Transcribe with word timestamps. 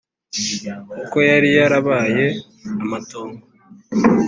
Kuko 0.99 1.17
yari 1.29 1.49
yarabaye 1.57 2.25
amatongo. 2.83 3.41